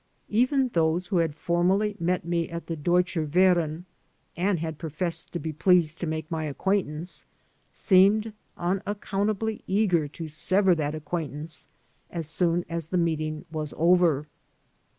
[0.29, 3.85] Even those who had formally met me at the Deutscher Verein
[4.35, 7.23] and had professed to be pleased to make my acquaintance,
[7.71, 11.67] seemed unaccountably eager to sever that acquaintance
[12.09, 14.25] as soon as the meeting was over.